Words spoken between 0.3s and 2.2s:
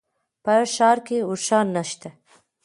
په ښار کي اوښان نشته